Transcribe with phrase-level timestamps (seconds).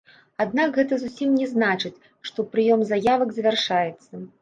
[0.45, 1.93] Аднак гэта зусім не значыць,
[2.31, 4.29] што прыём заявак завяршаецца.